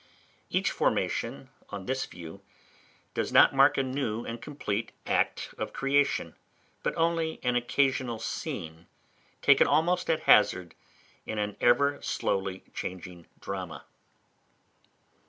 [0.49, 2.41] Each formation, on this view,
[3.13, 6.35] does not mark a new and complete act of creation,
[6.81, 8.87] but only an occasional scene,
[9.43, 10.73] taken almost at hazard,
[11.27, 13.85] in an ever slowly changing drama.